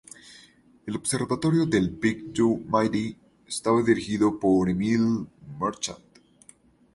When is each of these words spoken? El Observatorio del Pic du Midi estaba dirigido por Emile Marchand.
El 0.87 0.95
Observatorio 0.99 1.67
del 1.75 1.89
Pic 2.05 2.23
du 2.39 2.47
Midi 2.75 3.15
estaba 3.45 3.83
dirigido 3.83 4.39
por 4.39 4.67
Emile 4.67 5.27
Marchand. 5.59 6.03